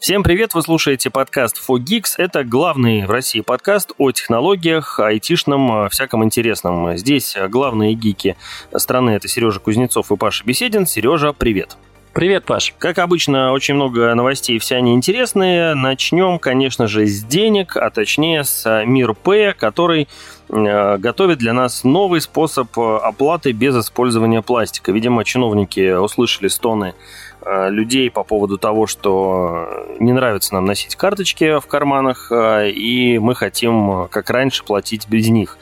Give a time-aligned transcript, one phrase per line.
[0.00, 2.14] Всем привет, вы слушаете подкаст 4Geeks.
[2.16, 6.96] Это главный в России подкаст о технологиях, айтишном, всяком интересном.
[6.96, 8.38] Здесь главные гики
[8.74, 10.86] страны– это Сережа Кузнецов и Паша Беседин.
[10.86, 11.76] Сережа, привет.
[12.14, 12.74] Привет, Паш.
[12.78, 15.74] Как обычно, очень много новостей, все они интересные.
[15.74, 20.08] Начнем, конечно же, с денег, а точнее с Мир Pay, который
[20.48, 24.90] э, готовит для нас новый способ оплаты без использования пластика.
[24.92, 29.68] Видимо, чиновники услышали стоны Э, людей по поводу того, что
[29.98, 35.28] не нравится нам носить карточки в карманах, э, и мы хотим, как раньше, платить без
[35.28, 35.58] них.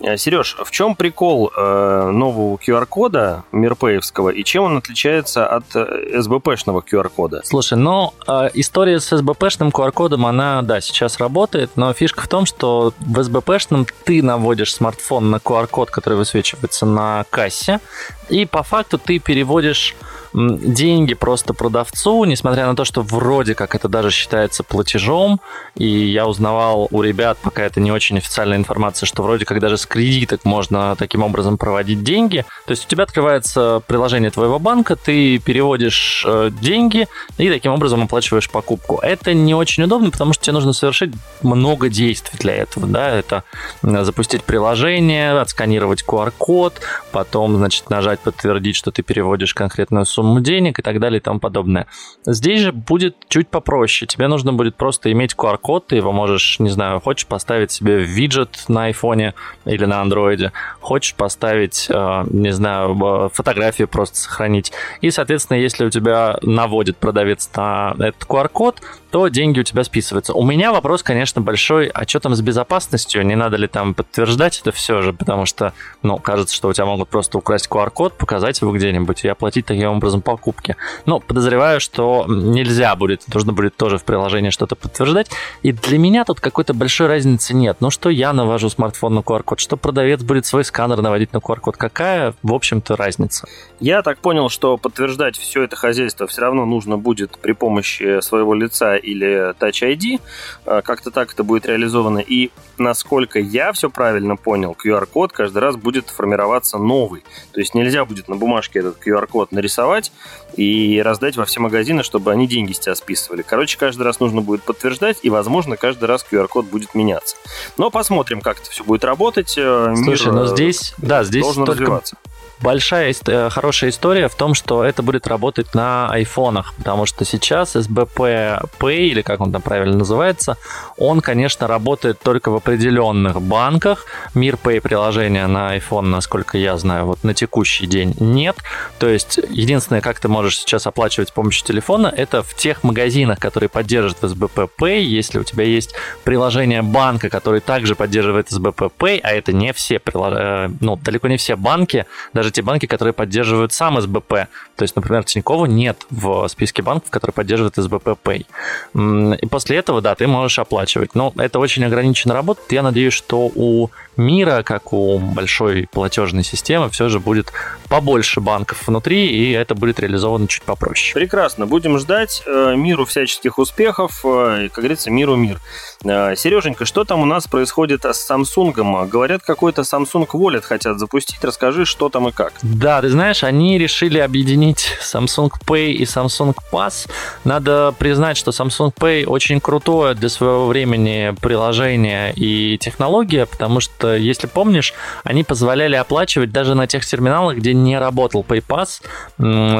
[0.00, 7.42] Э, Сереж, в чем прикол нового QR-кода Мирпеевского и чем он отличается от СБПшного QR-кода?
[7.44, 8.12] Слушай, ну,
[8.54, 13.86] история с СБПшным QR-кодом, она, да, сейчас работает, но фишка в том, что в СБПшном
[14.04, 17.80] ты наводишь смартфон на QR-код, который высвечивается на кассе,
[18.28, 19.94] и по факту ты переводишь
[20.32, 25.40] деньги просто продавцу, несмотря на то, что вроде как это даже считается платежом,
[25.74, 29.76] и я узнавал у ребят, пока это не очень официальная информация, что вроде как даже
[29.76, 32.44] с кредиток можно таким образом проводить деньги.
[32.66, 37.08] То есть у тебя открывается приложение твоего банка, ты переводишь э, деньги
[37.38, 39.00] и таким образом оплачиваешь покупку.
[39.02, 42.86] Это не очень удобно, потому что тебе нужно совершить много действий для этого.
[42.86, 43.08] Да?
[43.10, 43.44] Это
[43.82, 50.78] запустить приложение, отсканировать QR-код, потом, значит, нажать подтвердить, что ты переводишь конкретную сумму сумму денег
[50.78, 51.86] и так далее и тому подобное.
[52.26, 54.06] Здесь же будет чуть попроще.
[54.06, 58.64] Тебе нужно будет просто иметь QR-код, ты его можешь, не знаю, хочешь поставить себе виджет
[58.68, 64.72] на айфоне или на андроиде, хочешь поставить, э, не знаю, фотографию просто сохранить.
[65.00, 70.34] И, соответственно, если у тебя наводит продавец на этот QR-код, то деньги у тебя списываются.
[70.34, 73.26] У меня вопрос, конечно, большой, а что там с безопасностью?
[73.26, 75.12] Не надо ли там подтверждать это все же?
[75.12, 79.28] Потому что, ну, кажется, что у тебя могут просто украсть QR-код, показать его где-нибудь и
[79.28, 80.76] оплатить таким образом покупки.
[81.06, 85.30] Но подозреваю, что нельзя будет, нужно будет тоже в приложении что-то подтверждать.
[85.62, 87.78] И для меня тут какой-то большой разницы нет.
[87.80, 91.76] Ну, что я навожу смартфон на QR-код, что продавец будет свой сканер наводить на QR-код.
[91.76, 93.48] Какая, в общем-то, разница?
[93.80, 98.54] Я так понял, что подтверждать все это хозяйство все равно нужно будет при помощи своего
[98.54, 100.20] лица или Touch ID.
[100.66, 102.18] А, как-то так это будет реализовано.
[102.18, 107.24] И насколько я все правильно понял, QR-код каждый раз будет формироваться новый.
[107.52, 110.12] То есть нельзя будет на бумажке этот QR-код нарисовать
[110.56, 113.42] и раздать во все магазины, чтобы они деньги с тебя списывали.
[113.42, 117.36] Короче, каждый раз нужно будет подтверждать, и, возможно, каждый раз QR-код будет меняться.
[117.76, 119.54] Но посмотрим, как это все будет работать.
[119.56, 121.82] Э, Слушай, Мир но здесь, да, здесь должен только...
[121.82, 122.16] развиваться
[122.62, 127.76] большая э, хорошая история в том, что это будет работать на айфонах, потому что сейчас
[127.76, 130.56] SBP Pay, или как он там правильно называется,
[130.96, 134.06] он, конечно, работает только в определенных банках.
[134.34, 138.56] Мир Pay приложения на iPhone, насколько я знаю, вот на текущий день нет.
[138.98, 143.38] То есть единственное, как ты можешь сейчас оплачивать с помощью телефона, это в тех магазинах,
[143.38, 145.00] которые поддерживают SBP Pay.
[145.00, 145.94] Если у тебя есть
[146.24, 151.36] приложение банка, который также поддерживает SBP Pay, а это не все, э, ну, далеко не
[151.36, 154.28] все банки, даже даже те банки, которые поддерживают сам СБП.
[154.76, 159.36] То есть, например, Тинькова нет в списке банков, которые поддерживают СБП Pay.
[159.36, 161.14] И после этого, да, ты можешь оплачивать.
[161.14, 162.72] Но это очень ограниченно работает.
[162.72, 167.52] Я надеюсь, что у мира, как у большой платежной системы, все же будет
[167.88, 171.14] побольше банков внутри, и это будет реализовано чуть попроще.
[171.14, 171.66] Прекрасно.
[171.66, 174.20] Будем ждать э, миру всяческих успехов.
[174.24, 175.58] Э, как говорится, миру мир.
[176.04, 179.08] Э, Сереженька, что там у нас происходит с Samsung?
[179.08, 181.42] Говорят, какой-то Samsung Wallet хотят запустить.
[181.42, 182.54] Расскажи, что там и как.
[182.62, 187.06] Да, ты знаешь, они решили объединить Samsung Pay и Samsung Pass.
[187.44, 194.16] Надо признать, что Samsung Pay очень крутое для своего времени приложение и технология, потому что,
[194.16, 199.02] если помнишь, они позволяли оплачивать даже на тех терминалах, где не работал PayPass.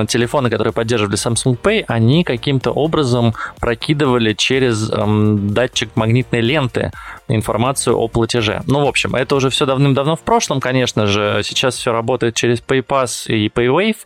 [0.06, 6.92] Телефоны, которые поддерживали Samsung Pay, они каким-то образом прокидывали через эм, датчик магнитной ленты
[7.28, 8.62] информацию о платеже.
[8.66, 11.40] Ну, в общем, это уже все давным-давно в прошлом, конечно же.
[11.44, 13.96] Сейчас все работает через PayPass и PayWave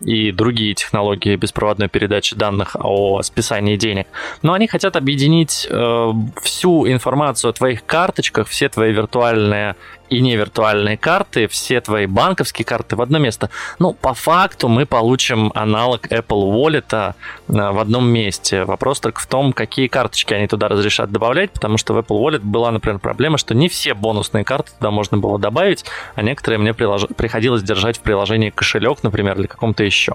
[0.00, 4.06] и другие технологии беспроводной передачи данных о списании денег.
[4.42, 6.12] Но они хотят объединить э,
[6.42, 9.76] всю информацию о твоих карточках, все твои виртуальные
[10.10, 13.50] и не виртуальные карты, все твои банковские карты в одно место.
[13.78, 17.14] Ну, по факту мы получим аналог Apple Wallet а,
[17.46, 18.64] в одном месте.
[18.64, 22.40] Вопрос только в том, какие карточки они туда разрешат добавлять, потому что в Apple Wallet
[22.40, 25.84] была, например, проблема, что не все бонусные карты туда можно было добавить,
[26.14, 27.06] а некоторые мне прилож...
[27.16, 30.14] приходилось держать в приложении кошелек, например, или каком-то еще.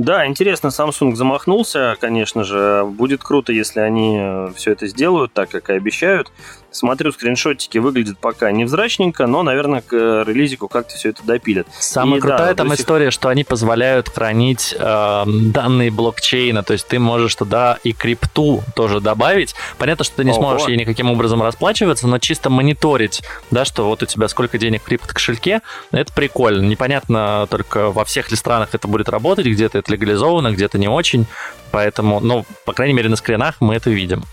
[0.00, 2.86] Да, интересно, Samsung замахнулся, конечно же.
[2.86, 6.32] Будет круто, если они э, все это сделают так, как и обещают.
[6.72, 11.66] Смотрю скриншотики, выглядит пока невзрачненько, но, наверное, к э, релизику как-то все это допилят.
[11.78, 12.80] Самая и, крутая да, там сих...
[12.80, 18.62] история, что они позволяют хранить э, данные блокчейна, то есть ты можешь туда и крипту
[18.76, 19.54] тоже добавить.
[19.78, 20.40] Понятно, что ты не Ого.
[20.40, 24.82] сможешь ей никаким образом расплачиваться, но чисто мониторить, да, что вот у тебя сколько денег
[24.82, 26.62] в крипто-кошельке, это прикольно.
[26.62, 31.26] Непонятно только во всех ли странах это будет работать, где-то это легализовано, где-то не очень.
[31.72, 34.24] Поэтому, ну, по крайней мере, на скринах мы это видим.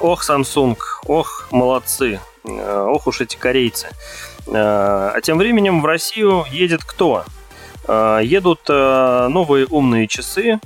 [0.00, 3.88] Ох, Samsung, ох, молодцы, э, ох уж эти корейцы.
[4.46, 7.24] Э, а тем временем в Россию едет кто?
[7.86, 10.60] Э, едут новые умные часы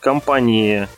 [0.00, 0.88] компании,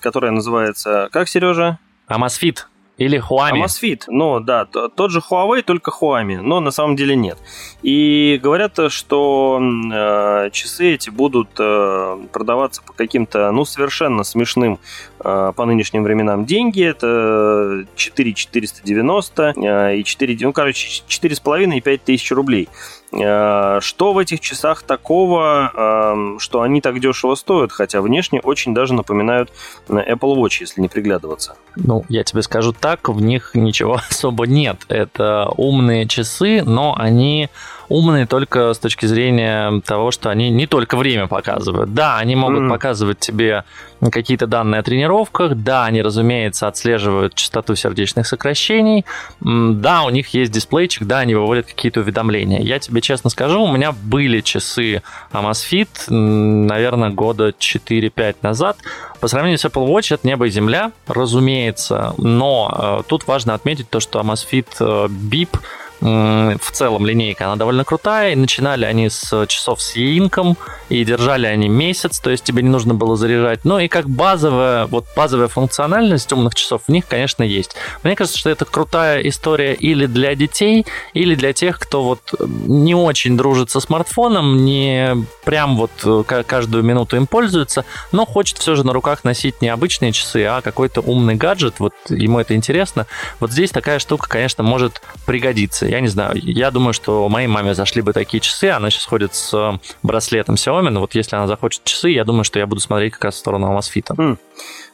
[0.00, 1.08] которая называется...
[1.12, 1.78] Как, Сережа?
[2.08, 2.66] Amazfit.
[3.00, 3.64] Или Huami.
[3.64, 7.38] Amazfit, ну да, тот же Huawei, только Huami, но на самом деле нет.
[7.80, 14.78] И говорят, что э, часы эти будут э, продаваться по каким-то, ну, совершенно смешным
[15.18, 16.84] э, по нынешним временам деньги.
[16.84, 22.68] Это 4 490 э, и 4, ну, короче, 4,5 и 5 тысяч рублей.
[23.12, 28.72] Э, что в этих часах такого, эм, что они так дешево стоят, хотя внешне очень
[28.72, 29.50] даже напоминают
[29.88, 31.56] Apple Watch, если не приглядываться?
[31.76, 34.84] Ну, я тебе скажу так, в них ничего особо нет.
[34.88, 37.48] Это умные часы, но они
[37.90, 41.92] умные только с точки зрения того, что они не только время показывают.
[41.92, 42.68] Да, они могут mm.
[42.68, 43.64] показывать тебе
[44.10, 49.04] какие-то данные о тренировках, да, они, разумеется, отслеживают частоту сердечных сокращений,
[49.40, 52.60] да, у них есть дисплейчик, да, они выводят какие-то уведомления.
[52.60, 55.02] Я тебе честно скажу, у меня были часы
[55.32, 58.78] Amazfit, наверное, года 4-5 назад.
[59.20, 63.90] По сравнению с Apple Watch это небо и земля, разумеется, но э, тут важно отметить
[63.90, 65.58] то, что Amazfit э, Bip
[66.00, 68.32] в целом линейка, она довольно крутая.
[68.32, 70.56] И начинали они с часов с яинком,
[70.88, 73.64] и держали они месяц, то есть тебе не нужно было заряжать.
[73.64, 77.76] Ну и как базовая, вот базовая функциональность умных часов в них, конечно, есть.
[78.02, 82.94] Мне кажется, что это крутая история или для детей, или для тех, кто вот не
[82.94, 88.74] очень дружит со смартфоном, не прям вот э, каждую минуту им пользуется, но хочет все
[88.74, 93.06] же на руках носить не обычные часы, а какой-то умный гаджет, вот ему это интересно.
[93.38, 95.86] Вот здесь такая штука, конечно, может пригодиться.
[95.90, 99.34] Я не знаю, я думаю, что моей маме зашли бы такие часы, она сейчас ходит
[99.34, 102.80] с э, браслетом Xiaomi, но вот если она захочет часы, я думаю, что я буду
[102.80, 104.06] смотреть как раз в сторону Amazfit.
[104.14, 104.38] Mm.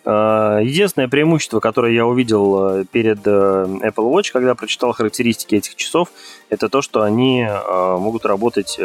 [0.06, 6.08] Э, единственное преимущество, которое я увидел э, перед Apple Watch, когда прочитал характеристики этих часов,
[6.50, 8.78] это то, что они могут работать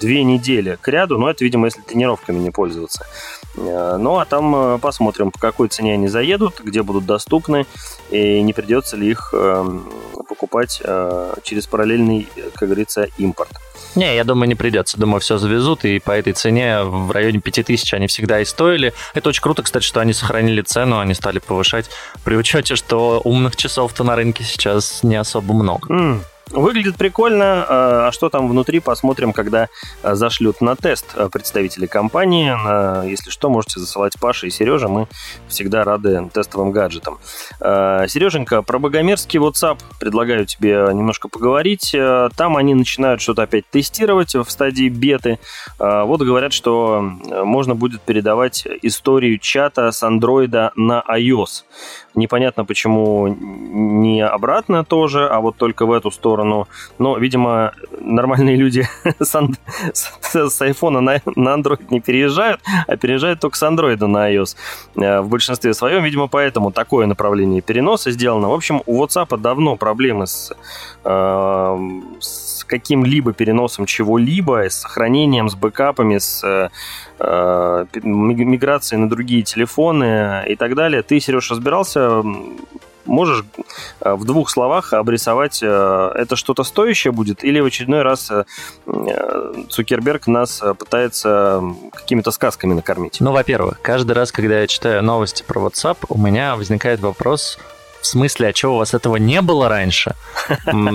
[0.00, 3.06] две недели к ряду, но это, видимо, если тренировками не пользоваться.
[3.54, 7.66] Ну, а там посмотрим, по какой цене они заедут, где будут доступны,
[8.10, 9.90] и не придется ли их эм,
[10.28, 13.50] покупать э, через параллельный, как говорится, импорт.
[13.94, 14.98] Не, я думаю, не придется.
[14.98, 18.94] Думаю, все завезут, и по этой цене в районе 5000 они всегда и стоили.
[19.14, 21.90] Это очень круто, кстати, что они сохранили цену, они стали повышать,
[22.24, 25.92] при учете, что умных часов-то на рынке сейчас не особо много.
[25.92, 26.20] Mm.
[26.50, 29.68] Выглядит прикольно, а, а что там внутри, посмотрим, когда
[30.02, 32.52] а, зашлют на тест а, представители компании.
[33.08, 35.06] Если что, можете засылать Паша и Сережа, мы
[35.48, 37.18] всегда рады тестовым гаджетам.
[37.60, 41.94] Сереженька, про богомерзкий WhatsApp предлагаю тебе немножко поговорить.
[42.36, 45.38] Там они начинают что-то опять тестировать в стадии беты.
[45.78, 51.64] Вот говорят, что можно будет передавать историю чата с андроида на iOS.
[52.14, 56.68] Непонятно, почему не обратно тоже, а вот только в эту сторону.
[56.98, 58.86] Но, видимо, нормальные люди
[59.18, 59.56] с, ан-
[59.92, 64.56] с, iPhone на, на Android не переезжают, а переезжают только с Android на iOS.
[64.96, 68.48] Э, в большинстве своем, видимо, поэтому такое направление переноса сделано.
[68.48, 70.52] В общем, у WhatsApp давно проблемы с,
[71.04, 71.78] э,
[72.20, 72.41] с
[72.72, 76.42] каким-либо переносом чего-либо, с сохранением, с бэкапами, с
[77.18, 81.02] э, миграцией на другие телефоны и так далее.
[81.02, 82.22] Ты, Сереж, разбирался
[83.04, 83.44] Можешь
[84.00, 88.44] э, в двух словах обрисовать, э, это что-то стоящее будет, или в очередной раз э,
[89.68, 91.62] Цукерберг нас пытается
[91.92, 93.18] какими-то сказками накормить?
[93.20, 97.58] Ну, во-первых, каждый раз, когда я читаю новости про WhatsApp, у меня возникает вопрос,
[98.02, 100.14] в смысле, а чего у вас этого не было раньше?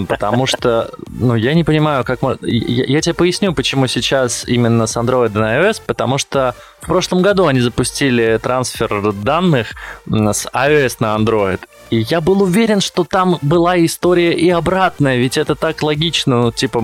[0.07, 2.45] Потому что, ну, я не понимаю, как можно...
[2.45, 7.47] Я, тебе поясню, почему сейчас именно с Android на iOS, потому что в прошлом году
[7.47, 9.73] они запустили трансфер данных
[10.05, 11.59] с iOS на Android.
[11.89, 16.41] И я был уверен, что там была история и обратная, ведь это так логично.
[16.41, 16.83] Ну, типа,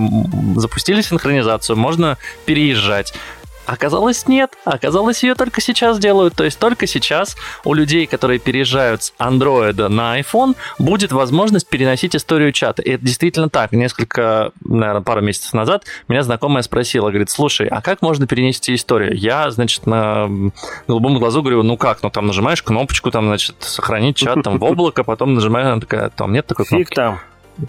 [0.56, 2.16] запустили синхронизацию, можно
[2.46, 3.12] переезжать.
[3.66, 4.52] Оказалось, нет.
[4.64, 6.34] Оказалось, ее только сейчас делают.
[6.34, 12.14] То есть только сейчас у людей, которые переезжают с Android на iPhone, будет возможность переносить
[12.14, 12.82] историю чата.
[12.82, 13.72] И это действительно так.
[13.72, 19.16] Несколько, наверное, пару месяцев назад меня знакомая спросила, говорит, слушай, а как можно перенести историю?
[19.16, 20.28] Я, значит, на
[20.86, 24.64] голубом глазу говорю, ну как, ну там нажимаешь кнопочку, там, значит, сохранить чат там в
[24.74, 26.84] облако, потом нажимаешь, она такая, там нет такой кнопки.
[26.84, 27.20] Фиг там.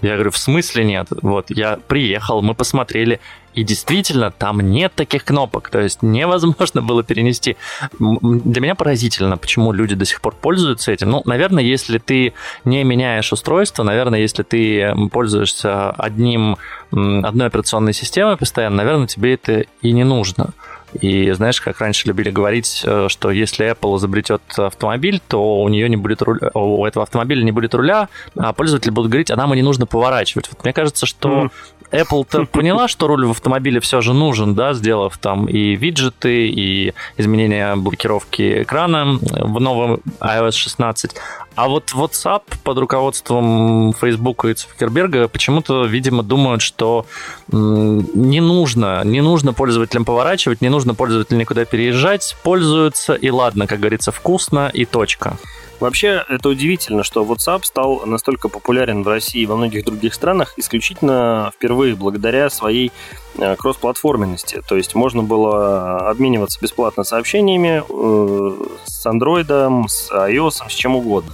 [0.02, 1.08] Я говорю, в смысле нет?
[1.22, 3.20] Вот, я приехал, мы посмотрели,
[3.54, 7.56] и действительно, там нет таких кнопок, то есть невозможно было перенести.
[7.98, 11.10] Для меня поразительно, почему люди до сих пор пользуются этим.
[11.10, 16.58] Ну, наверное, если ты не меняешь устройство, наверное, если ты пользуешься одним,
[16.90, 20.50] одной операционной системой постоянно, наверное, тебе это и не нужно.
[21.00, 25.88] И знаешь, как раньше любили говорить, э, что если Apple изобретет автомобиль, то у нее
[25.88, 29.52] не будет руля, у этого автомобиля не будет руля, а пользователи будут говорить, а нам
[29.52, 30.48] и не нужно поворачивать.
[30.50, 31.50] Вот мне кажется, что
[31.90, 36.94] Apple-то поняла, что руль в автомобиле все же нужен, да, сделав там и виджеты, и
[37.16, 41.12] изменение блокировки экрана в новом iOS 16.
[41.56, 47.06] А вот WhatsApp под руководством Facebook и Цукерберга почему-то, видимо, думают, что
[47.50, 53.80] не нужно, не нужно пользователям поворачивать, не нужно пользователям никуда переезжать, пользуются, и ладно, как
[53.80, 55.38] говорится, вкусно, и точка.
[55.78, 60.54] Вообще, это удивительно, что WhatsApp стал настолько популярен в России и во многих других странах
[60.56, 62.92] исключительно впервые благодаря своей
[63.38, 64.62] э, кроссплатформенности.
[64.66, 71.32] То есть можно было обмениваться бесплатно сообщениями э, с Android, с iOS, с чем угодно.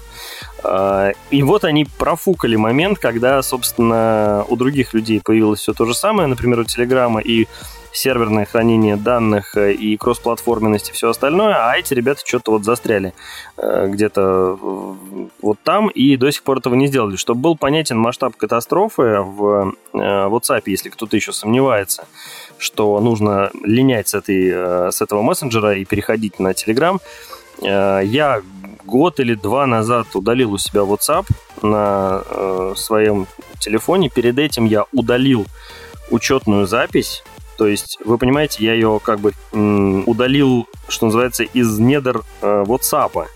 [0.64, 5.94] А, и вот они профукали момент, когда, собственно, у других людей появилось все то же
[5.94, 7.46] самое, например, у Телеграма и
[7.92, 13.12] серверное хранение данных э, и кроссплатформенность и все остальное, а эти ребята что-то вот застряли
[13.56, 14.58] э, где-то
[15.42, 17.16] вот там и до сих пор этого не сделали.
[17.16, 22.06] Чтобы был понятен масштаб катастрофы в э, WhatsApp, если кто-то еще сомневается,
[22.58, 27.00] что нужно линять с, этой, с этого мессенджера и переходить на Telegram,
[27.60, 28.42] я
[28.84, 31.26] год или два назад удалил у себя WhatsApp
[31.62, 33.26] на своем
[33.58, 34.08] телефоне.
[34.08, 35.46] Перед этим я удалил
[36.10, 37.24] учетную запись.
[37.62, 43.28] То есть, вы понимаете, я ее как бы удалил, что называется, из недр э, WhatsApp.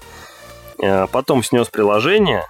[0.83, 2.45] Э, потом снес приложение.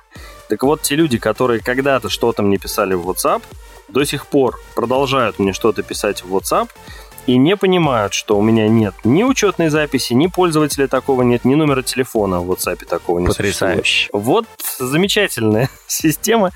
[0.49, 3.43] Так вот, те люди, которые когда-то что-то мне писали в WhatsApp,
[3.89, 6.71] до сих пор продолжают мне что-то писать в WhatsApp,
[7.27, 11.55] и не понимают, что у меня нет ни учетной записи, ни пользователя такого нет, ни
[11.55, 13.83] номера телефона в WhatsApp такого не Потрясающе.
[13.83, 14.25] существует.
[14.25, 14.47] Вот
[14.79, 16.51] замечательная система.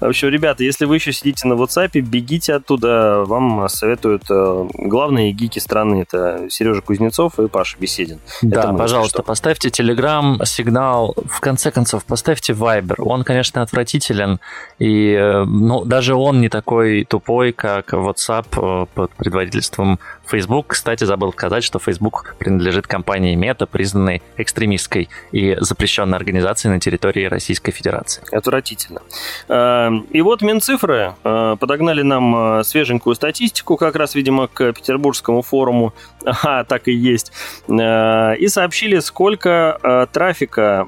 [0.00, 3.24] В общем, ребята, если вы еще сидите на WhatsApp, бегите оттуда.
[3.26, 6.02] Вам советуют э, главные гики страны.
[6.02, 8.20] Это Сережа Кузнецов и Паша Беседин.
[8.42, 9.22] Да, пожалуйста, что.
[9.22, 11.14] поставьте Telegram, сигнал.
[11.28, 12.96] В конце концов, поставьте Viber.
[12.98, 14.40] Он, конечно, отвратителен.
[14.78, 19.98] И э, ну, даже он не такой тупой, как WhatsApp э, под предводительством
[20.30, 26.80] Facebook, кстати, забыл сказать, что Facebook принадлежит компании Meta, признанной экстремистской и запрещенной организацией на
[26.80, 28.22] территории Российской Федерации.
[28.32, 29.02] Отвратительно.
[29.48, 35.42] Эм, и вот Минцифры э, подогнали нам э, свеженькую статистику, как раз, видимо, к Петербургскому
[35.42, 35.92] форуму,
[36.24, 37.32] а, так и есть,
[37.68, 40.86] э, и сообщили, сколько трафика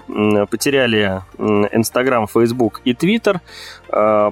[0.50, 3.40] потеряли Instagram, Facebook и Twitter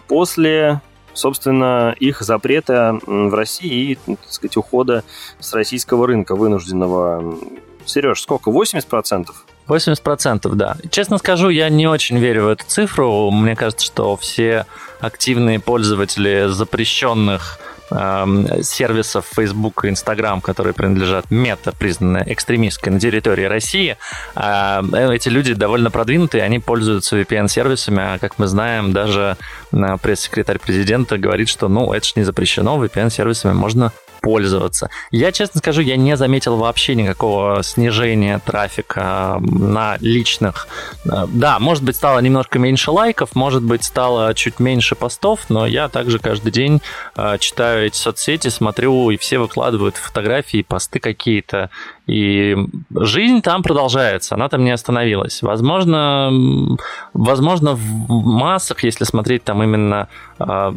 [0.06, 0.80] после
[1.14, 5.04] собственно, их запрета в России и, так сказать, ухода
[5.38, 7.38] с российского рынка вынужденного.
[7.84, 8.50] Сереж, сколько?
[8.50, 9.26] 80%?
[9.66, 10.76] 80%, да.
[10.90, 13.30] Честно скажу, я не очень верю в эту цифру.
[13.30, 14.66] Мне кажется, что все
[15.00, 17.58] активные пользователи запрещенных
[17.90, 23.96] сервисов Facebook и Instagram, которые принадлежат мета, признанной экстремистской на территории России,
[24.36, 24.80] э,
[25.12, 29.36] эти люди довольно продвинутые, они пользуются VPN-сервисами, а как мы знаем, даже
[29.72, 34.90] э, пресс-секретарь президента говорит, что ну, это же не запрещено, VPN-сервисами можно пользоваться.
[35.10, 40.68] Я, честно скажу, я не заметил вообще никакого снижения трафика на личных.
[41.04, 45.66] Э, да, может быть, стало немножко меньше лайков, может быть, стало чуть меньше постов, но
[45.66, 46.80] я также каждый день
[47.16, 51.70] э, читаю эти соцсети, смотрю, и все выкладывают фотографии, посты какие-то.
[52.10, 52.56] И
[52.92, 55.42] жизнь там продолжается, она там не остановилась.
[55.42, 56.76] Возможно,
[57.14, 60.08] возможно в массах, если смотреть там именно
[60.40, 60.72] э,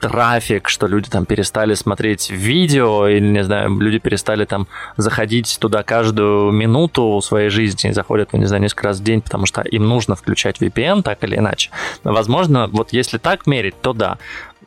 [0.00, 5.84] трафик, что люди там перестали смотреть видео, или, не знаю, люди перестали там заходить туда
[5.84, 9.86] каждую минуту своей жизни, заходят, ну, не знаю, несколько раз в день, потому что им
[9.86, 11.70] нужно включать VPN, так или иначе.
[12.02, 14.18] Возможно, вот если так мерить, то да.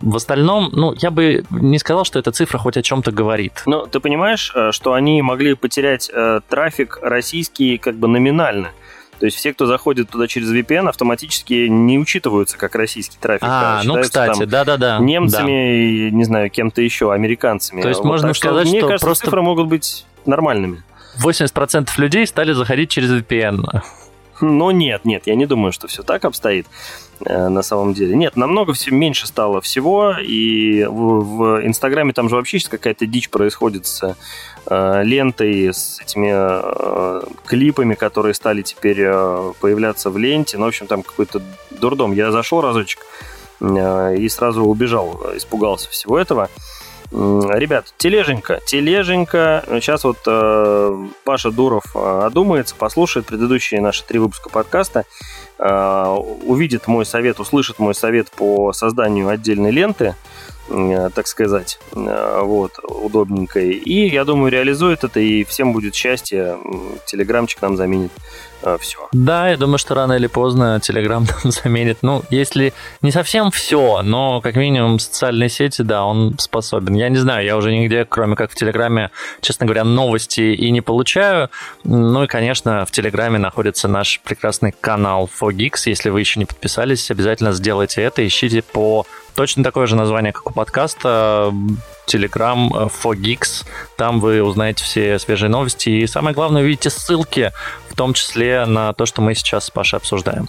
[0.01, 3.63] В остальном, ну, я бы не сказал, что эта цифра хоть о чем-то говорит.
[3.65, 8.71] Но ты понимаешь, э, что они могли потерять э, трафик российский как бы номинально.
[9.19, 13.47] То есть все, кто заходит туда через VPN, автоматически не учитываются как российский трафик.
[13.47, 14.99] А, ну, кстати, да-да-да.
[14.99, 16.15] Немцами, да.
[16.15, 17.81] не знаю, кем-то еще, американцами.
[17.81, 19.25] То есть вот, можно сказать, что, мне кажется, просто...
[19.25, 20.83] цифры могут быть нормальными.
[21.23, 23.63] 80% людей стали заходить через VPN.
[24.41, 26.67] Но нет, нет, я не думаю, что все так обстоит
[27.25, 28.15] э, на самом деле.
[28.15, 30.89] Нет, намного все меньше стало всего, и в,
[31.23, 34.15] в Инстаграме там же вообще сейчас какая-то дичь происходит с
[34.67, 40.57] э, лентой, с этими э, клипами, которые стали теперь э, появляться в ленте.
[40.57, 42.11] Ну, в общем, там какой-то дурдом.
[42.11, 42.99] Я зашел разочек
[43.61, 46.49] э, и сразу убежал, испугался всего этого.
[47.15, 49.63] Ребят, тележенька, тележенька.
[49.79, 55.05] Сейчас вот э, Паша Дуров э, одумается, послушает предыдущие наши три выпуска подкаста,
[55.57, 56.05] э,
[56.43, 60.15] увидит мой совет, услышит мой совет по созданию отдельной ленты,
[60.67, 63.71] так сказать, э, вот, удобненькой.
[63.71, 66.57] И, я думаю, реализует это, и всем будет счастье.
[67.05, 68.11] Телеграмчик нам заменит
[68.63, 69.07] э, все.
[69.11, 71.99] Да, я думаю, что рано или поздно Telegram там заменит.
[72.01, 76.95] Ну, если не совсем все, но как минимум социальные сети, да, он способен.
[76.95, 80.81] Я не знаю, я уже нигде, кроме как в Телеграме, честно говоря, новости и не
[80.81, 81.49] получаю.
[81.83, 85.83] Ну и, конечно, в Телеграме находится наш прекрасный канал Fogix.
[85.85, 88.25] Если вы еще не подписались, обязательно сделайте это.
[88.25, 89.05] Ищите по
[89.35, 91.53] точно такое же название, как у подкаста
[92.07, 93.65] Telegram Fogix.
[93.97, 95.89] Там вы узнаете все свежие новости.
[95.89, 97.51] И самое главное, увидите ссылки
[97.89, 100.47] в том числе на то, что мы сейчас с Пашей обсуждаем.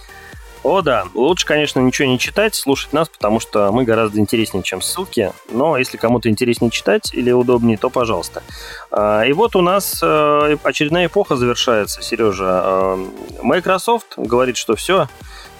[0.67, 1.05] О, да.
[1.13, 5.31] Лучше, конечно, ничего не читать, слушать нас, потому что мы гораздо интереснее, чем ссылки.
[5.49, 8.43] Но если кому-то интереснее читать или удобнее, то пожалуйста.
[8.91, 12.43] А, и вот у нас э, очередная эпоха завершается, Сережа.
[12.49, 12.99] А,
[13.41, 15.07] Microsoft говорит, что все,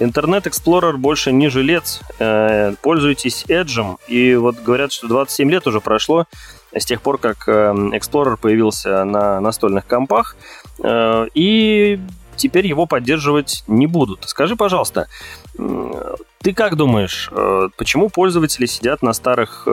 [0.02, 2.02] Internet Explorer больше не жилец.
[2.20, 3.98] Э, пользуйтесь Edge.
[4.10, 6.26] И вот говорят, что 27 лет уже прошло
[6.74, 10.36] с тех пор, как э, Explorer появился на настольных компах.
[10.84, 12.00] И
[12.38, 14.24] теперь его поддерживать не будут.
[14.28, 15.08] Скажи, пожалуйста,
[15.56, 19.68] ты как думаешь, э, почему пользователи сидят на старых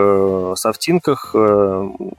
[0.57, 1.35] софтинках,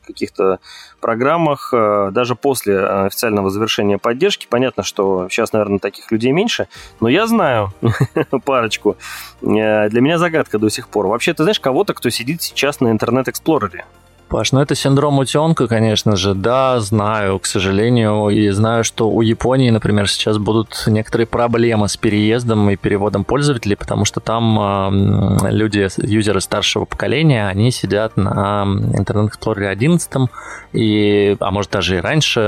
[0.06, 0.60] каких-то
[1.02, 1.74] программах,
[2.12, 4.48] даже после официального завершения поддержки?
[4.50, 6.68] Понятно, что сейчас, наверное, таких людей меньше,
[7.00, 7.74] но я знаю
[8.46, 8.98] парочку.
[9.42, 11.08] Для меня загадка до сих пор.
[11.08, 13.86] Вообще, ты знаешь кого-то, кто сидит сейчас на Internet Explorer е?
[14.28, 19.22] Паш, ну это синдром утенка, конечно же, да, знаю, к сожалению, и знаю, что у
[19.22, 25.52] Японии, например, сейчас будут некоторые проблемы с переездом и переводом пользователей, потому что там э,
[25.52, 30.12] люди, юзеры старшего поколения, они сидят на Internet Explorer 11,
[30.74, 32.40] и, а может даже и раньше,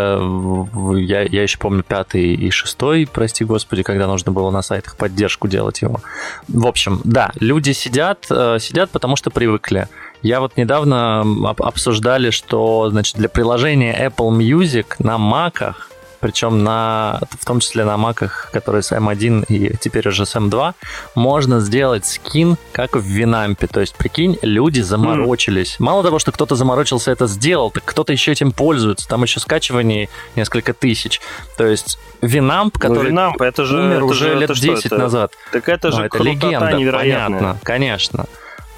[0.95, 5.47] я, я еще помню пятый и шестой, прости господи, когда нужно было на сайтах поддержку
[5.47, 6.01] делать его.
[6.47, 9.87] В общем, да, люди сидят, э, сидят, потому что привыкли.
[10.21, 11.25] Я вот недавно
[11.59, 17.97] обсуждали, что значит, для приложения Apple Music на маках, причем на, в том числе на
[17.97, 20.73] маках, которые с M1 и теперь уже с M2,
[21.15, 23.67] можно сделать скин, как в Винампе.
[23.67, 25.73] То есть, прикинь, люди заморочились.
[25.75, 25.83] Mm.
[25.83, 29.07] Мало того, что кто-то заморочился это сделал, так кто-то еще этим пользуется.
[29.07, 31.21] Там еще скачиваний несколько тысяч.
[31.57, 34.85] То есть, Винамп, ну, который ну, это же, умер это уже же, лет это 10
[34.85, 35.33] это, назад.
[35.51, 37.39] Так это же это легенда, невероятная.
[37.39, 38.25] понятно, конечно.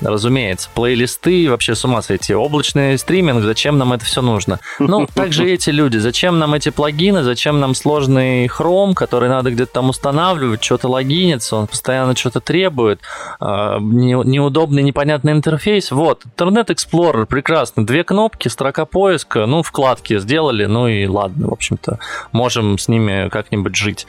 [0.01, 2.33] Разумеется, плейлисты, вообще с ума сойти.
[2.33, 4.59] Облачный стриминг, зачем нам это все нужно?
[4.79, 9.73] Ну, также эти люди, зачем нам эти плагины, зачем нам сложный хром, который надо где-то
[9.73, 13.01] там устанавливать, что-то логиниться, он постоянно что-то требует,
[13.39, 15.91] а, неудобный, непонятный интерфейс.
[15.91, 21.53] Вот, Internet Explorer, прекрасно, две кнопки, строка поиска, ну, вкладки сделали, ну и ладно, в
[21.53, 21.99] общем-то,
[22.31, 24.07] можем с ними как-нибудь жить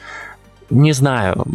[0.71, 1.45] не знаю.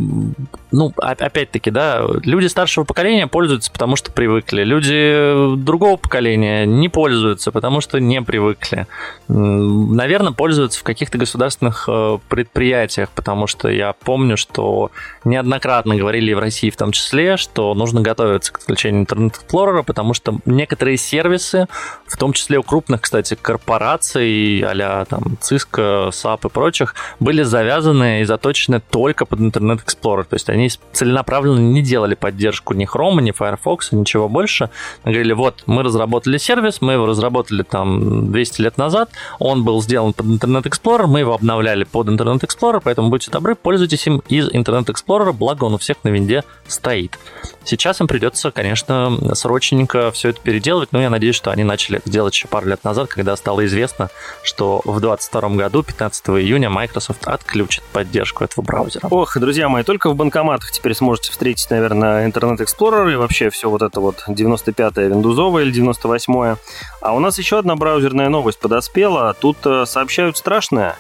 [0.71, 4.63] Ну, опять-таки, да, люди старшего поколения пользуются, потому что привыкли.
[4.63, 8.87] Люди другого поколения не пользуются, потому что не привыкли.
[9.29, 14.91] Наверное, пользуются в каких-то государственных э, предприятиях, потому что я помню, что
[15.25, 19.83] неоднократно говорили в России в том числе, что нужно готовиться к отключению Internet Explorer а,
[19.83, 21.69] потому что некоторые сервисы,
[22.07, 28.21] в том числе у крупных, кстати, корпораций, а там Cisco, SAP и прочих, были завязаны
[28.21, 30.25] и заточены только только под Internet Explorer.
[30.25, 34.69] То есть они целенаправленно не делали поддержку ни Chrome, ни Firefox, ничего больше.
[35.05, 40.13] Говорили, вот, мы разработали сервис, мы его разработали там 200 лет назад, он был сделан
[40.13, 44.49] под Internet Explorer, мы его обновляли под Internet Explorer, поэтому будьте добры, пользуйтесь им из
[44.49, 47.17] Internet Explorer, благо он у всех на винде стоит.
[47.63, 52.11] Сейчас им придется, конечно, срочненько все это переделывать, но я надеюсь, что они начали это
[52.11, 54.09] делать еще пару лет назад, когда стало известно,
[54.43, 59.23] что в 2022 году, 15 июня, Microsoft отключит поддержку этого браузера браузером.
[59.23, 63.71] Ох, друзья мои, только в банкоматах теперь сможете встретить, наверное, Internet Explorer и вообще все
[63.71, 66.57] вот это вот 95-е Windows или 98-е.
[67.01, 69.35] А у нас еще одна браузерная новость подоспела.
[69.35, 70.97] Тут э, сообщают страшное.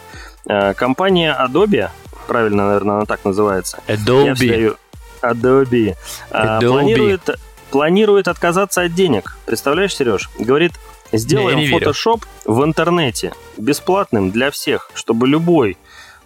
[0.46, 1.90] Э, компания Adobe,
[2.26, 3.78] правильно, наверное, она так называется.
[3.87, 4.76] Adobe.
[5.22, 5.96] Adobe.
[6.30, 6.61] Adobe.
[6.61, 9.37] Планирует, планирует отказаться от денег.
[9.46, 10.30] Представляешь, Сереж?
[10.38, 10.72] Говорит,
[11.12, 15.78] Сделаем Photoshop в интернете бесплатным для всех, чтобы любой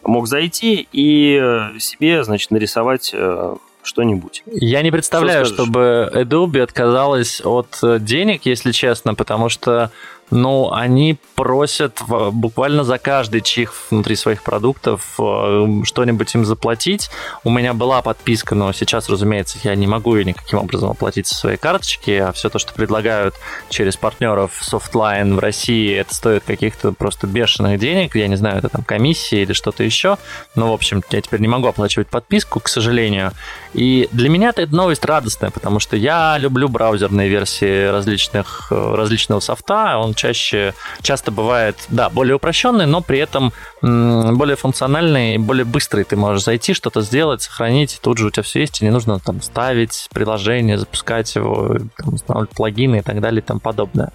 [0.05, 4.43] мог зайти и э, себе, значит, нарисовать э, что-нибудь.
[4.47, 9.91] Я не представляю, Что чтобы Adobe отказалась от э, денег, если честно, потому что
[10.31, 12.01] ну, они просят
[12.33, 17.11] буквально за каждый чих внутри своих продуктов э, что-нибудь им заплатить.
[17.45, 21.35] У меня была подписка, но сейчас, разумеется, я не могу ее никаким образом оплатить со
[21.35, 23.35] своей карточки, а все то, что предлагают
[23.69, 28.15] через партнеров Softline в России, это стоит каких-то просто бешеных денег.
[28.15, 30.19] Я не знаю, это там комиссия или что-то еще.
[30.55, 33.33] Но, в общем, я теперь не могу оплачивать подписку, к сожалению.
[33.73, 39.41] И для меня это новость радостная, потому что я люблю браузерные версии различных, э, различного
[39.41, 39.99] софта.
[39.99, 46.05] Он чаще, часто бывает, да, более упрощенный, но при этом более функциональный, более быстрый.
[46.05, 49.19] Ты можешь зайти, что-то сделать, сохранить, тут же у тебя все есть, и не нужно
[49.19, 54.13] там ставить приложение, запускать его, там, устанавливать плагины и так далее и тому подобное.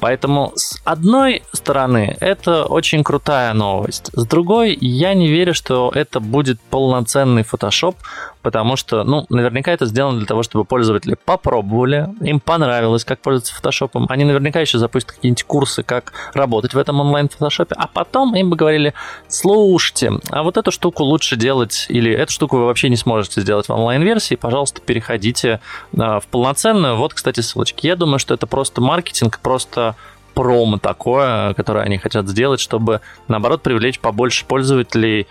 [0.00, 6.20] Поэтому с одной стороны это очень крутая новость, с другой я не верю, что это
[6.20, 7.96] будет полноценный Photoshop,
[8.42, 13.54] потому что, ну, наверняка это сделано для того, чтобы пользователи попробовали, им понравилось, как пользоваться
[13.54, 18.50] фотошопом, они наверняка еще запустят какие-нибудь курсы, как работать в этом онлайн-фотошопе, а потом им
[18.50, 18.94] бы говорили,
[19.28, 23.68] слушайте, а вот эту штуку лучше делать, или эту штуку вы вообще не сможете сделать
[23.68, 25.60] в онлайн-версии, пожалуйста, переходите
[25.96, 26.96] а, в полноценную.
[26.96, 27.86] Вот, кстати, ссылочки.
[27.86, 29.94] Я думаю, что это просто маркетинг, просто
[30.34, 35.26] промо такое, которое они хотят сделать, чтобы, наоборот, привлечь побольше пользователей,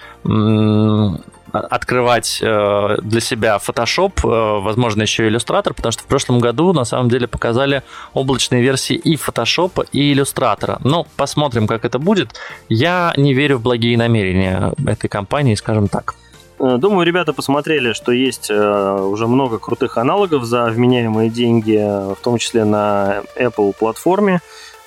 [1.51, 6.85] открывать э, для себя Photoshop, э, возможно, еще Illustrator, потому что в прошлом году на
[6.85, 7.83] самом деле показали
[8.13, 10.77] облачные версии и Photoshop, и Illustrator.
[10.83, 12.29] Но посмотрим, как это будет.
[12.69, 16.15] Я не верю в благие намерения этой компании, скажем так.
[16.59, 22.37] Э, думаю, ребята посмотрели, что есть уже много крутых аналогов за вменяемые деньги, в том
[22.37, 24.41] числе на Apple платформе.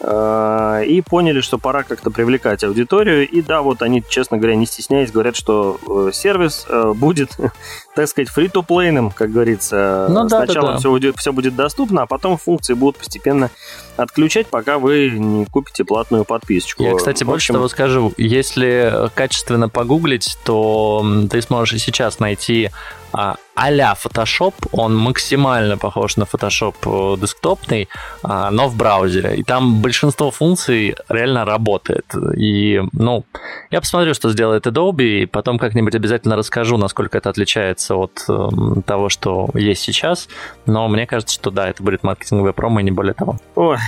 [0.06, 3.26] Э, и поняли, что пора как-то привлекать аудиторию.
[3.26, 7.30] И да, вот они, честно говоря, не стесняясь, говорят, что э, сервис э, будет,
[7.94, 10.06] так сказать, фри-то-плейным, как говорится.
[10.10, 10.78] Ну, да, Сначала да, да.
[10.78, 13.50] Все, будет, все будет доступно, а потом функции будут постепенно
[13.96, 16.82] отключать, пока вы не купите платную подписочку.
[16.82, 17.26] Я, кстати, общем...
[17.28, 18.12] больше того скажу.
[18.18, 22.70] Если качественно погуглить, то ты сможешь и сейчас найти
[23.16, 27.88] а, а-ля Photoshop, он максимально похож на Photoshop э, десктопный,
[28.24, 29.36] а, но в браузере.
[29.36, 32.06] И там большинство функций реально работает.
[32.36, 33.24] И, ну,
[33.70, 38.48] я посмотрю, что сделает Adobe, и потом как-нибудь обязательно расскажу, насколько это отличается от э,
[38.84, 40.28] того, что есть сейчас.
[40.66, 43.38] Но мне кажется, что да, это будет маркетинговая промо, и не более того.
[43.54, 43.78] Ой,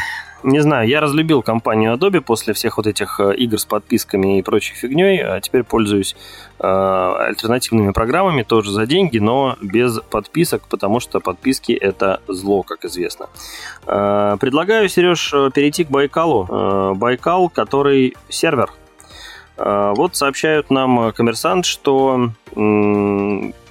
[0.43, 4.43] не знаю, я разлюбил компанию Adobe после всех вот этих э, игр с подписками и
[4.43, 6.15] прочей фигней, а теперь пользуюсь
[6.59, 12.85] э, альтернативными программами тоже за деньги, но без подписок, потому что подписки это зло, как
[12.85, 13.29] известно.
[13.87, 16.47] Э, предлагаю, Сереж, перейти к Байкалу.
[16.49, 18.71] Э, Байкал, который сервер.
[19.57, 22.61] Э, вот сообщают нам коммерсант, что э,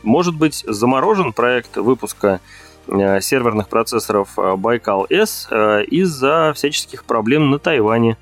[0.04, 7.50] может быть заморожен проект выпуска Э, серверных процессоров э, Baikal S э, из-за всяческих проблем
[7.50, 8.18] на Тайване.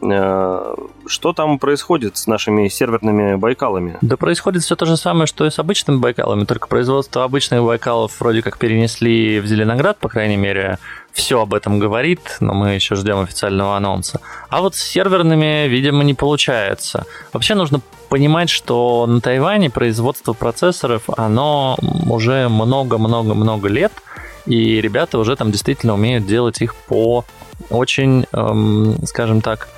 [0.00, 3.98] Что там происходит с нашими серверными Байкалами?
[4.00, 8.20] Да происходит все то же самое, что и с обычными Байкалами, только производство обычных Байкалов
[8.20, 10.78] вроде как перенесли в Зеленоград, по крайней мере,
[11.12, 14.20] все об этом говорит, но мы еще ждем официального анонса.
[14.50, 17.06] А вот с серверными, видимо, не получается.
[17.32, 21.76] Вообще нужно понимать, что на Тайване производство процессоров, оно
[22.08, 23.92] уже много-много-много лет,
[24.46, 27.24] и ребята уже там действительно умеют делать их по
[27.70, 29.68] очень, эм, скажем так,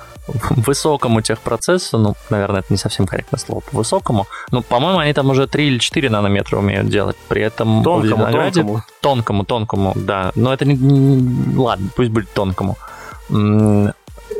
[0.49, 5.29] высокому техпроцессу, ну, наверное, это не совсем корректное слово, по высокому, но, по-моему, они там
[5.29, 7.83] уже 3 или 4 нанометра умеют делать, при этом...
[7.83, 8.83] Тонкому, тонкому.
[9.01, 11.57] Тонкому, тонкому, да, но это не...
[11.57, 12.77] Ладно, пусть будет тонкому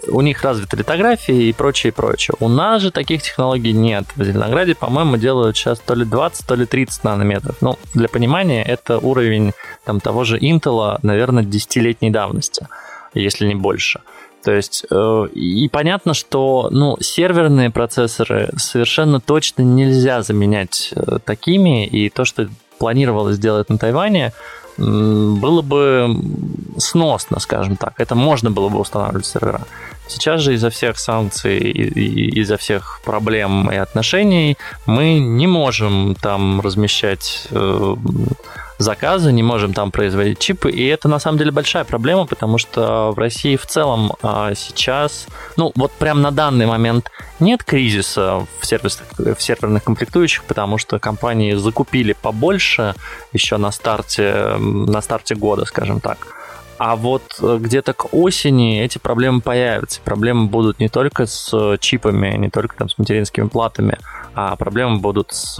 [0.07, 2.35] у них развита литография и прочее, и прочее.
[2.39, 4.05] У нас же таких технологий нет.
[4.15, 7.57] В Зеленограде, по-моему, делают сейчас то ли 20, то ли 30 нанометров.
[7.61, 9.53] Ну, для понимания, это уровень
[9.85, 12.67] там, того же Intel, наверное, десятилетней давности,
[13.13, 14.01] если не больше.
[14.43, 21.85] То есть, э, и понятно, что ну, серверные процессоры совершенно точно нельзя заменять э, такими,
[21.85, 22.49] и то, что
[22.79, 24.33] планировалось сделать на Тайване,
[24.77, 26.15] было бы
[26.77, 27.93] сносно, скажем так.
[27.97, 29.61] Это можно было бы устанавливать сервера.
[30.07, 37.47] Сейчас же из-за всех санкций, из-за всех проблем и отношений мы не можем там размещать
[38.81, 43.11] заказы, не можем там производить чипы, и это на самом деле большая проблема, потому что
[43.11, 48.65] в России в целом а, сейчас, ну вот прям на данный момент нет кризиса в,
[48.65, 52.95] сервисных, в серверных комплектующих, потому что компании закупили побольше
[53.33, 56.40] еще на старте, на старте года, скажем так.
[56.83, 60.01] А вот э, где-то к осени эти проблемы появятся.
[60.01, 63.99] Проблемы будут не только с чипами, не только там с материнскими платами,
[64.33, 65.57] а проблемы будут с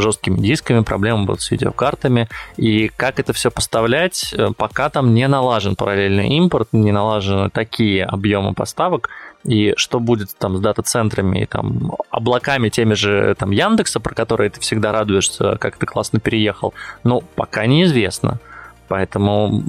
[0.00, 2.30] жесткими дисками, проблемы будут с видеокартами.
[2.56, 8.02] И как это все поставлять, э, пока там не налажен параллельный импорт, не налажены такие
[8.02, 9.10] объемы поставок,
[9.44, 14.48] и что будет там с дата-центрами и там облаками теми же там Яндекса, про которые
[14.48, 16.72] ты всегда радуешься, как ты классно переехал,
[17.04, 18.40] ну, пока неизвестно.
[18.88, 19.62] Поэтому,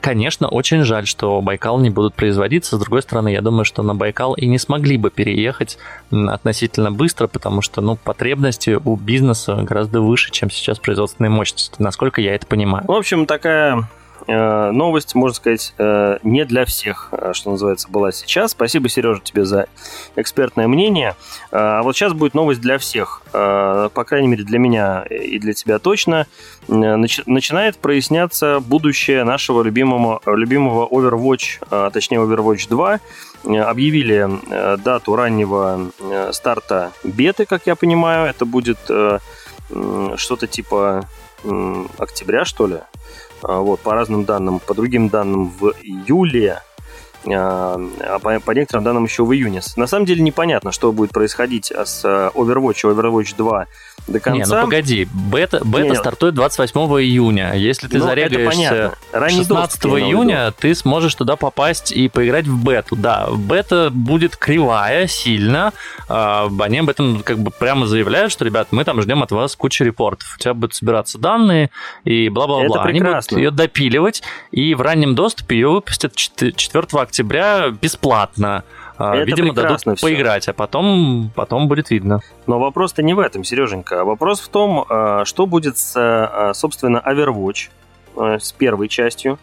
[0.00, 2.76] конечно, очень жаль, что Байкал не будут производиться.
[2.76, 5.78] С другой стороны, я думаю, что на Байкал и не смогли бы переехать
[6.10, 12.20] относительно быстро, потому что ну, потребности у бизнеса гораздо выше, чем сейчас производственные мощности, насколько
[12.20, 12.84] я это понимаю.
[12.86, 13.88] В общем, такая
[14.28, 18.50] новость, можно сказать, э, не для всех, э, что называется, была сейчас.
[18.50, 19.68] Спасибо, Сережа, тебе за
[20.16, 21.16] экспертное мнение.
[21.50, 25.78] А вот сейчас будет новость для всех, по крайней мере, для меня и для тебя
[25.78, 26.26] точно.
[26.66, 33.00] Начинает проясняться будущее нашего любимого, любимого Overwatch, точнее Overwatch 2.
[33.64, 34.28] Объявили
[34.78, 35.90] дату раннего
[36.32, 38.28] старта беты, как я понимаю.
[38.28, 38.78] Это будет
[40.16, 41.08] что-то типа
[41.98, 42.78] октября, что ли?
[43.42, 46.62] А, вот, по разным данным, по другим данным в июле,
[47.26, 49.60] а, а по, по некоторым данным еще в июне.
[49.76, 53.66] На самом деле непонятно, что будет происходить с Overwatch и Overwatch 2
[54.12, 54.38] до конца.
[54.38, 57.54] Не, ну погоди, бета, бета не, стартует 28 июня.
[57.54, 62.96] Если ты ну, зарягаешься 16 июня, ты сможешь туда попасть и поиграть в бету.
[62.96, 65.72] Да, бета будет кривая, сильно.
[66.08, 69.54] А, они об этом как бы прямо заявляют, что, ребят, мы там ждем от вас
[69.56, 70.36] кучу репортов.
[70.36, 71.70] У тебя будут собираться данные
[72.04, 72.82] и бла-бла-бла.
[72.82, 78.64] Они будут ее допиливать, и в раннем доступе ее выпустят 4 октября бесплатно.
[78.98, 79.94] А, Это Видимо, дадут все.
[79.94, 82.20] поиграть, а потом, потом будет видно.
[82.48, 84.04] Но вопрос-то не в этом, Сереженька.
[84.04, 87.68] Вопрос в том, а, что будет с, а, собственно, Overwatch,
[88.16, 89.38] с первой частью.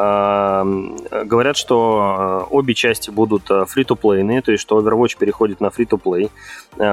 [0.00, 6.30] Говорят, что обе части будут фри-то-плейные, то есть что Overwatch переходит на фри-то-плей.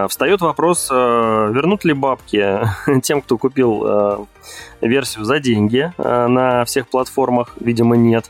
[0.09, 2.59] Встает вопрос, вернут ли бабки
[3.03, 4.27] тем, кто купил
[4.81, 7.53] версию за деньги на всех платформах?
[7.59, 8.29] Видимо, нет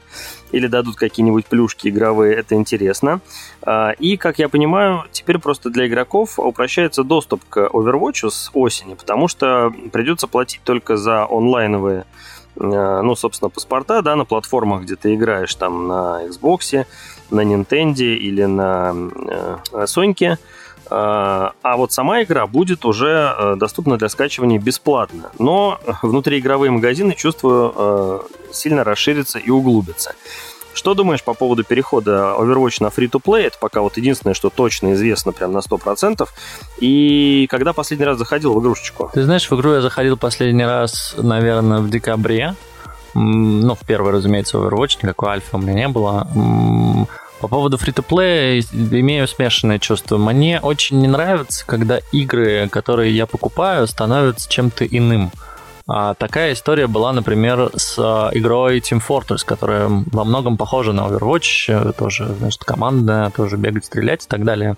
[0.51, 3.19] или дадут какие-нибудь плюшки игровые, это интересно.
[3.99, 9.27] И, как я понимаю, теперь просто для игроков упрощается доступ к Overwatch с осени, потому
[9.27, 12.05] что придется платить только за онлайновые
[12.59, 16.85] ну, собственно, паспорта, да, на платформах, где ты играешь там на Xbox,
[17.29, 20.37] на Nintendo или на э, Sony.
[20.89, 25.31] А, а вот сама игра будет уже э, доступна для скачивания бесплатно.
[25.37, 28.19] Но внутриигровые магазины, чувствую, э,
[28.51, 30.15] сильно расширятся и углубятся.
[30.77, 33.47] Что думаешь по поводу перехода Overwatch на free-to-play?
[33.47, 36.29] Это пока вот единственное, что точно известно прям на 100%.
[36.77, 39.09] И когда последний раз заходил в игрушечку?
[39.11, 42.53] Ты знаешь, в игру я заходил последний раз, наверное, в декабре.
[43.15, 46.27] Ну, в первый, разумеется, Overwatch, никакой альфа у меня не было.
[47.39, 50.19] По поводу фри-то-плея имею смешанное чувство.
[50.19, 55.31] Мне очень не нравится, когда игры, которые я покупаю, становятся чем-то иным.
[55.87, 61.07] А такая история была, например, с а, игрой Team Fortress, которая во многом похожа на
[61.07, 64.75] Overwatch, тоже, значит, командная, тоже бегать, стрелять и так далее.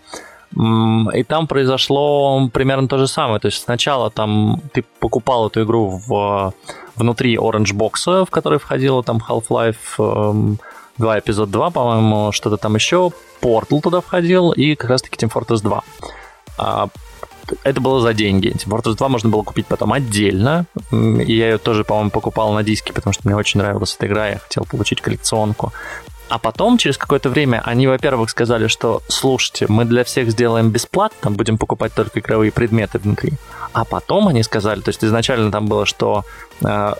[0.55, 3.39] И там произошло примерно то же самое.
[3.39, 6.53] То есть сначала там ты покупал эту игру в,
[6.95, 12.75] внутри Orange Box, в который входила там Half-Life 2, эм, эпизод 2, по-моему, что-то там
[12.75, 13.11] еще.
[13.41, 16.89] Portal туда входил и как раз-таки Team Fortress 2
[17.63, 18.49] это было за деньги.
[18.49, 20.65] Team Fortress 2 можно было купить потом отдельно.
[20.91, 24.29] И я ее тоже, по-моему, покупал на диске, потому что мне очень нравилась эта игра,
[24.29, 25.73] я хотел получить коллекционку.
[26.29, 31.31] А потом, через какое-то время, они, во-первых, сказали, что, слушайте, мы для всех сделаем бесплатно,
[31.31, 33.33] будем покупать только игровые предметы внутри.
[33.73, 36.25] А потом они сказали, то есть изначально там было, что
[36.63, 36.93] э,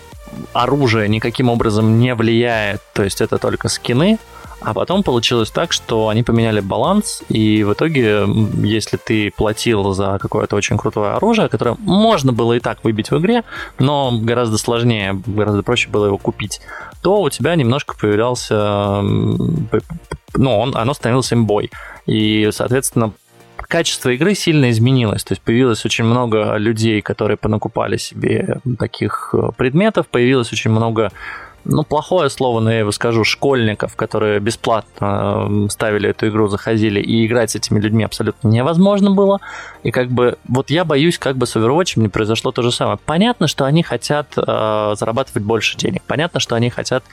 [0.52, 4.18] оружие никаким образом не влияет, то есть это только скины,
[4.60, 8.24] а потом получилось так, что они поменяли баланс, и в итоге,
[8.62, 13.18] если ты платил за какое-то очень крутое оружие, которое можно было и так выбить в
[13.18, 13.44] игре,
[13.78, 16.60] но гораздо сложнее, гораздо проще было его купить,
[17.02, 19.00] то у тебя немножко появлялся...
[20.34, 21.70] Ну, он, оно становилось имбой.
[22.06, 23.12] И, соответственно,
[23.70, 25.24] качество игры сильно изменилось.
[25.24, 31.10] То есть появилось очень много людей, которые понакупали себе таких э, предметов, появилось очень много
[31.64, 37.26] ну, плохое слово, но я его скажу, школьников, которые бесплатно ставили эту игру, заходили, и
[37.26, 39.40] играть с этими людьми абсолютно невозможно было.
[39.82, 42.98] И как бы, вот я боюсь, как бы с Overwatch не произошло то же самое.
[43.04, 46.02] Понятно, что они хотят э, зарабатывать больше денег.
[46.06, 47.04] Понятно, что они хотят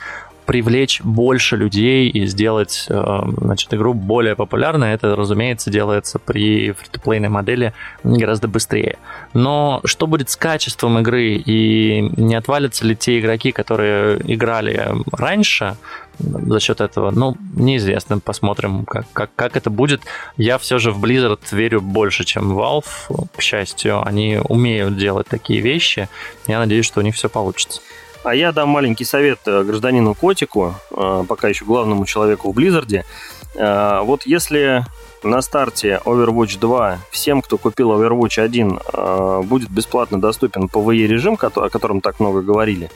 [0.48, 7.28] привлечь больше людей и сделать э, значит, игру более популярной, это, разумеется, делается при фри
[7.28, 8.96] модели гораздо быстрее.
[9.34, 15.76] Но что будет с качеством игры и не отвалятся ли те игроки, которые играли раньше,
[16.18, 18.18] за счет этого, ну, неизвестно.
[18.18, 20.00] Посмотрим, как, как, как это будет.
[20.38, 23.28] Я все же в Blizzard верю больше, чем в Valve.
[23.36, 26.08] К счастью, они умеют делать такие вещи.
[26.46, 27.82] Я надеюсь, что у них все получится.
[28.28, 32.96] А я дам маленький совет э, гражданину Котику, э, пока еще главному человеку в Blizzard
[32.96, 33.06] е.
[33.54, 34.84] Э, вот если
[35.22, 41.70] на старте Overwatch 2 всем, кто купил Overwatch 1, будет бесплатно доступен PvE режим, о
[41.70, 42.90] котором так много говорили,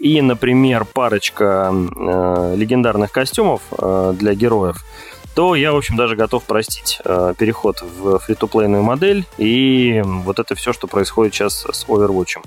[0.00, 4.84] и, например, парочка легендарных костюмов для героев,
[5.34, 7.00] то я, в общем, даже готов простить
[7.38, 12.42] переход в фри-то-плейную модель и вот это все, что происходит сейчас с Overwatch.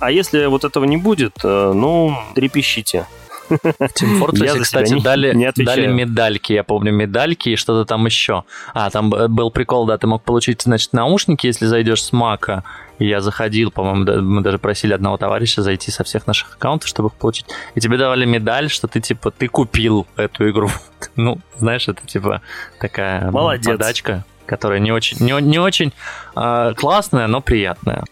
[0.00, 3.06] А если вот этого не будет, э, ну, трепещите.
[3.50, 8.44] Team Fortress, кстати, не, дали, не дали медальки, я помню, медальки и что-то там еще.
[8.72, 12.64] А, там был прикол, да, ты мог получить, значит, наушники, если зайдешь с Мака.
[12.98, 17.08] И я заходил, по-моему, мы даже просили одного товарища зайти со всех наших аккаунтов, чтобы
[17.08, 17.46] их получить.
[17.74, 20.70] И тебе давали медаль, что ты, типа, ты купил эту игру.
[21.16, 22.40] ну, знаешь, это, типа,
[22.78, 23.66] такая Молодец.
[23.66, 25.92] подачка, которая не очень, не, не очень
[26.36, 28.04] э, классная, но приятная.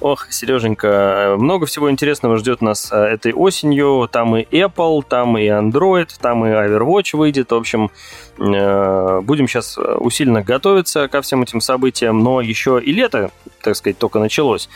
[0.00, 4.08] Ох, Сереженька, много всего интересного ждет нас а, этой осенью.
[4.10, 7.50] Там и Apple, там и Android, там и Overwatch выйдет.
[7.50, 7.90] В общем,
[8.38, 12.22] э, будем сейчас усиленно готовиться ко всем этим событиям.
[12.22, 14.68] Но еще и лето, так сказать, только началось.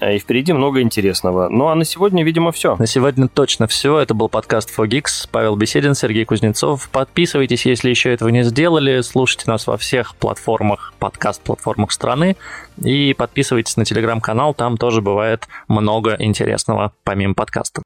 [0.00, 1.48] А, и впереди много интересного.
[1.48, 2.76] Ну а на сегодня, видимо, все.
[2.76, 3.98] На сегодня точно все.
[3.98, 5.28] Это был подкаст Fogix.
[5.30, 6.88] Павел Беседин, Сергей Кузнецов.
[6.90, 9.00] Подписывайтесь, если еще этого не сделали.
[9.00, 12.36] Слушайте нас во всех платформах, подкаст-платформах страны.
[12.82, 14.54] И подписывайтесь на телеграм-канал.
[14.54, 17.82] Там тоже бывает много интересного помимо подкаста.